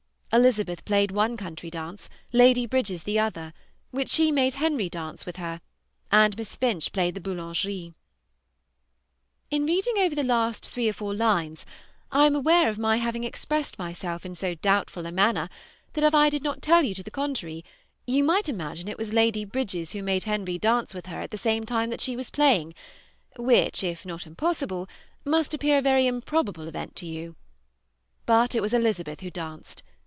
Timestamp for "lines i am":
11.13-12.33